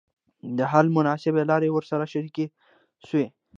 [0.57, 2.45] د حل مناسبي لاري ورسره شریکي
[3.07, 3.25] سوې.